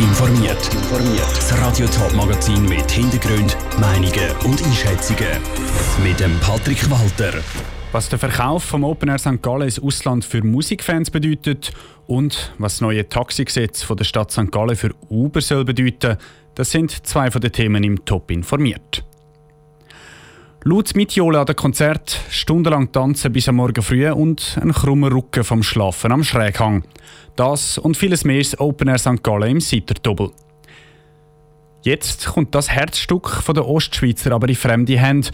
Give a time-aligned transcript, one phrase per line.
[0.00, 0.70] informiert.
[1.36, 5.40] Das Radio Top Magazin mit Hintergrund, Meinungen und Einschätzungen
[6.02, 7.32] mit dem Patrick Walter.
[7.92, 9.42] Was der Verkauf vom Open Air St.
[9.42, 11.72] Gallen ins Ausland für Musikfans bedeutet
[12.06, 14.52] und was das neue Taxigesetz von der Stadt St.
[14.52, 16.18] Gallen für Uber soll bedeuten,
[16.54, 19.05] das sind zwei von den Themen im Top informiert.
[20.68, 25.44] Laut Mitjole an dem Konzert, stundenlang tanzen bis am Morgen früh und ein krummer Rücken
[25.44, 26.82] vom Schlafen am Schräghang.
[27.36, 29.22] Das und vieles mehr ist Open Air St.
[29.22, 30.32] Gallen im Seiterdoppel.
[31.82, 35.28] Jetzt kommt das Herzstück von der Ostschweizer aber in fremde Hände.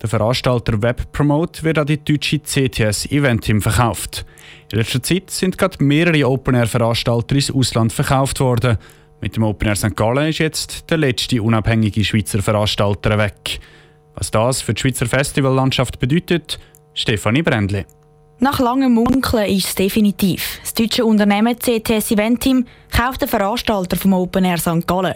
[0.00, 4.24] Der Veranstalter Web Promote wird an die deutsche CTS Event Team verkauft.
[4.72, 8.78] In letzter Zeit sind gerade mehrere Open Air Veranstalter ins Ausland verkauft worden.
[9.20, 9.94] Mit dem Open Air St.
[9.94, 13.60] Gallen ist jetzt der letzte unabhängige Schweizer Veranstalter weg.
[14.18, 16.58] Was das für die Schweizer Festivallandschaft bedeutet,
[16.92, 17.86] Stefanie Brändli.
[18.40, 20.58] Nach langem Munkeln ist es definitiv.
[20.60, 24.88] Das deutsche Unternehmen CTS Event Team kauft den Veranstalter vom Open Air St.
[24.88, 25.14] Gallen.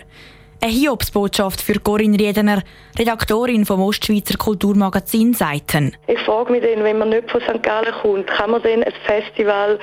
[0.65, 2.63] Eine Hiobsbotschaft für Corinne Riedener,
[2.97, 5.93] Redaktorin vom Ostschweizer Kulturmagazin Seiten.
[6.07, 7.65] Ich frage mich dann, wenn man nicht von St.
[7.65, 9.81] Gallen kommt, kann man dann ein Festival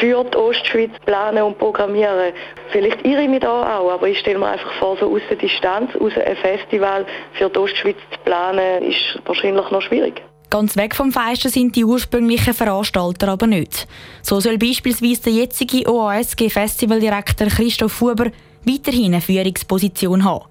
[0.00, 2.32] für die Ostschweiz planen und programmieren?
[2.72, 5.36] Vielleicht irre ich mich da auch, aber ich stelle mir einfach vor, so aus der
[5.36, 10.22] Distanz, aus ein Festival für die Ostschweiz zu planen, ist wahrscheinlich noch schwierig.
[10.48, 13.86] Ganz weg vom Feisten sind die ursprünglichen Veranstalter aber nicht.
[14.22, 18.30] So soll beispielsweise der jetzige OASG-Festivaldirektor Christoph Huber
[18.66, 20.44] weiterhin eine Führungsposition haben.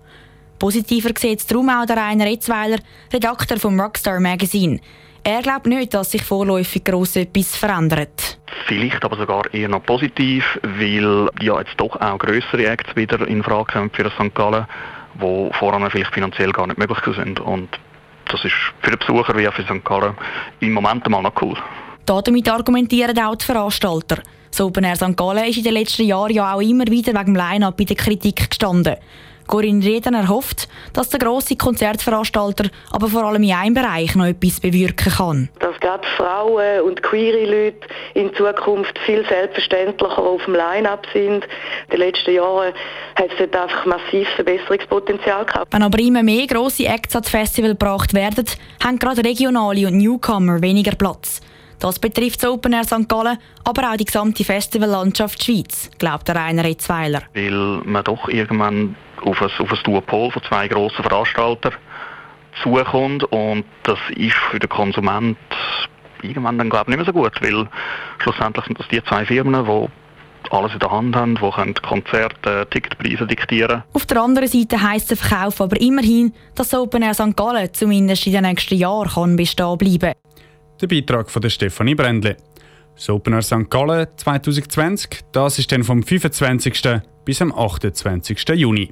[0.58, 2.80] Positiver sieht es darum auch der Rainer Etzweiler,
[3.11, 4.80] Redakteur vom Rockstar Magazine.
[5.23, 8.38] Er glaubt nicht, dass sich vorläufig gross etwas verändert.
[8.67, 13.43] Vielleicht aber sogar eher noch positiv, weil ja jetzt doch auch größere Acts wieder in
[13.43, 14.33] Frage kommen für St.
[14.36, 14.66] Gallen,
[15.16, 17.39] die vorher vielleicht finanziell gar nicht möglich sind.
[17.39, 17.69] Und
[18.31, 19.83] das ist für den Besucher wie auch für St.
[19.83, 20.16] Gallen
[20.59, 21.58] im Moment mal noch cool.
[22.05, 24.21] Damit argumentieren auch die Veranstalter.
[24.56, 25.17] Das Open Air St.
[25.17, 27.98] Gallen ist in den letzten Jahren ja auch immer wieder wegen dem Line-Up in der
[27.98, 28.95] Kritik gestanden.
[29.48, 34.61] Corinne Reden hofft, dass der grosse Konzertveranstalter aber vor allem in einem Bereich noch etwas
[34.61, 35.49] bewirken kann.
[35.60, 41.44] Dass gerade Frauen und queere Leute in Zukunft viel selbstverständlicher auf dem Line-Up sind.
[41.44, 42.71] In den letzten Jahren
[43.15, 45.73] hat es dort einfach massiv Verbesserungspotenzial gehabt.
[45.73, 48.45] Wenn aber immer mehr grosse Acts ans Festival gebracht werden,
[48.82, 51.42] haben gerade regionale und Newcomer weniger Platz.
[51.80, 53.08] Das betrifft das Open Air St.
[53.08, 57.23] Gallen, aber auch die gesamte Festivallandschaft Schweiz, glaubt der Rainer Etzweiler.
[57.33, 61.73] Weil man doch irgendwann auf ein, auf ein Duopol von zwei grossen Veranstaltern
[62.64, 65.37] zukommt und das ist für den Konsument
[66.21, 67.67] irgendwann dann glaube ich nicht mehr so gut, weil
[68.19, 73.25] schlussendlich sind das die zwei Firmen, die alles in der Hand haben, die Konzerte, Ticketpreise
[73.25, 77.35] diktieren Auf der anderen Seite heisst der Verkauf aber immerhin, dass Open Air St.
[77.35, 80.14] Gallen zumindest in den nächsten Jahren kann bestehen bleiben
[80.81, 82.36] Der Beitrag von der Stefanie Brändli.
[82.95, 83.69] Das Open Air St.
[83.69, 87.02] Gallen 2020, das ist dann vom 25.
[87.23, 88.49] bis am 28.
[88.55, 88.91] Juni.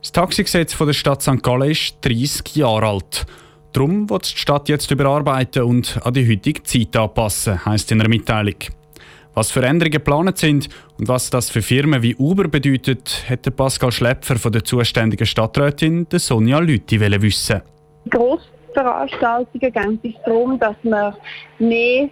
[0.00, 1.42] Das Taxigesetz von der Stadt St.
[1.42, 3.26] Gallen ist 30 Jahre alt.
[3.74, 8.08] Darum wird die Stadt jetzt überarbeiten und an die heutige Zeit anpassen, heisst in einer
[8.08, 8.56] Mitteilung.
[9.34, 13.92] Was für Änderungen geplant sind und was das für Firmen wie Uber bedeutet, hätte Pascal
[13.92, 17.60] Schlepfer von der zuständigen Stadträtin Sonja Lüthi wissen.
[18.78, 21.14] Grossveranstaltungen geht es darum, dass man
[21.58, 22.08] mehr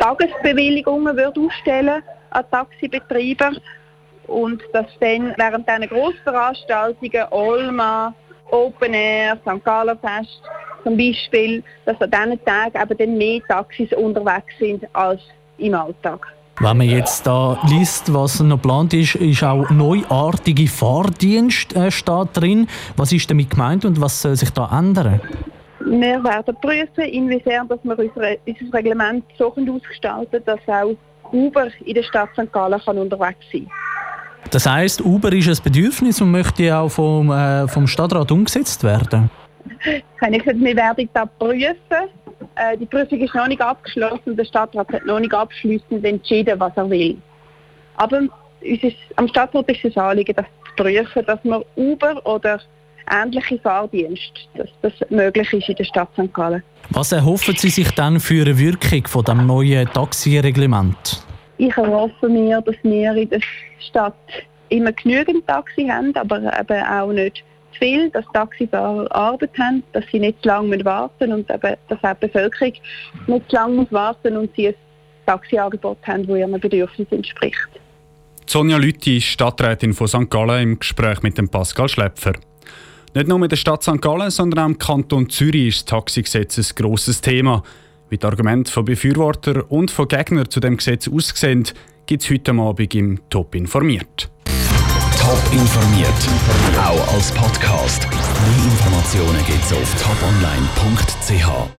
[0.00, 3.52] Tagesbewilligungen ausstellen an Taxibetreiber
[4.26, 8.14] und dass dann während diesen Grossveranstaltungen Olma,
[8.50, 9.64] Open Air, St.
[9.64, 10.42] Gallen Fest
[10.82, 15.20] zum Beispiel, dass an diesen Tagen eben dann mehr Taxis unterwegs sind als
[15.58, 16.26] im Alltag.
[16.62, 22.28] Wenn man jetzt da liest, was noch geplant ist, ist auch neuartige Fahrdienst äh, steht
[22.34, 22.66] drin.
[22.96, 25.20] Was ist damit gemeint und was soll sich da ändern?
[25.90, 30.94] Wir werden prüfen, inwiefern dass wir unser, unser Reglement so ausgestalten dass auch
[31.32, 32.52] Uber in der Stadt St.
[32.52, 34.50] Gallen kann unterwegs sein kann.
[34.52, 39.30] Das heisst, Uber ist ein Bedürfnis und möchte auch vom, äh, vom Stadtrat umgesetzt werden?
[39.84, 41.74] Ich gesagt, wir werden das prüfen.
[42.54, 44.36] Äh, die Prüfung ist noch nicht abgeschlossen.
[44.36, 47.18] Der Stadtrat hat noch nicht abschließend entschieden, was er will.
[47.96, 48.22] Aber
[48.60, 52.60] ist, am Stadtrat ist es Anliegen, das zu prüfen, dass man Uber oder
[53.10, 56.32] ähnliche Fahrdienste, dass das möglich ist in der Stadt St.
[56.32, 56.62] Gallen.
[56.90, 61.24] Was erhoffen Sie sich dann für eine Wirkung von dem neuen Taxireglement?
[61.58, 63.40] Ich erhoffe mir, dass wir in der
[63.78, 64.14] Stadt
[64.70, 70.04] immer genügend Taxi haben, aber eben auch nicht zu viel, dass Taxifahrer Arbeit haben, dass
[70.10, 72.72] sie nicht zu lange warten und eben, dass auch die Bevölkerung
[73.26, 74.74] nicht zu lange warten und sie ein
[75.26, 77.68] Taxiangebot haben, das ihren Bedürfnissen entspricht.
[78.46, 80.28] Sonja Lüthi, Stadträtin von St.
[80.28, 82.32] Gallen, im Gespräch mit dem Pascal Schläpfer.
[83.12, 84.00] Nicht nur in der Stadt St.
[84.00, 87.64] Gallen, sondern auch im Kanton Zürich ist das Taxigesetz ein grosses Thema.
[88.08, 91.64] Wie die Argumente von Befürwortern und von Gegnern zu dem Gesetz aussehen,
[92.06, 94.30] gibt es heute Abend im Top informiert.
[95.18, 96.08] Top informiert,
[96.78, 98.08] auch als Podcast.
[98.08, 101.68] Mehr Informationen gibt es auf toponline.ch.